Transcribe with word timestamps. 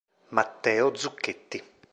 Matteo 0.29 0.95
Zucchetti 0.97 1.61